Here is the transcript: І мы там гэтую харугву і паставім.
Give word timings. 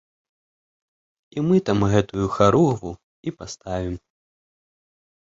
І 1.35 1.43
мы 1.51 1.55
там 1.69 1.79
гэтую 1.93 2.25
харугву 2.39 2.91
і 2.97 3.29
паставім. 3.39 3.97